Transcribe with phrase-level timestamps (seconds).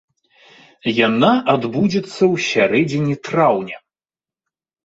[1.07, 3.77] Яна адбудзецца ў сярэдзіне траўня.